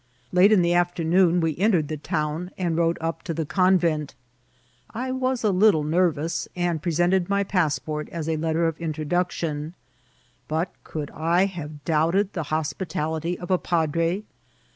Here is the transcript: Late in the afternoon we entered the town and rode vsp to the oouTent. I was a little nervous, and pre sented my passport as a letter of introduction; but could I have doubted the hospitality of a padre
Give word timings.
Late 0.31 0.51
in 0.51 0.63
the 0.63 0.73
afternoon 0.73 1.41
we 1.41 1.55
entered 1.59 1.87
the 1.87 1.95
town 1.95 2.49
and 2.57 2.75
rode 2.75 2.97
vsp 2.97 3.21
to 3.21 3.35
the 3.35 3.45
oouTent. 3.45 4.15
I 4.89 5.11
was 5.11 5.43
a 5.43 5.51
little 5.51 5.83
nervous, 5.83 6.47
and 6.55 6.81
pre 6.81 6.91
sented 6.91 7.29
my 7.29 7.43
passport 7.43 8.09
as 8.09 8.27
a 8.27 8.35
letter 8.35 8.65
of 8.67 8.81
introduction; 8.81 9.75
but 10.47 10.73
could 10.83 11.11
I 11.11 11.45
have 11.45 11.85
doubted 11.85 12.33
the 12.33 12.45
hospitality 12.51 13.37
of 13.37 13.51
a 13.51 13.59
padre 13.59 14.23